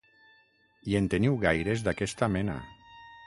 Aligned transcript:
I 0.91 0.97
en 0.99 1.09
teniu 1.15 1.37
gaires 1.45 1.85
d'aquesta 1.89 2.33
mena 2.37 2.57